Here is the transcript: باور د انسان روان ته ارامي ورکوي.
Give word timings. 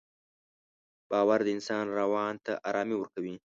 باور 1.09 1.39
د 1.43 1.47
انسان 1.55 1.85
روان 1.99 2.33
ته 2.45 2.53
ارامي 2.69 2.95
ورکوي. 2.97 3.35